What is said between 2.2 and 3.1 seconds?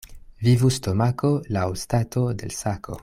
de l' sako.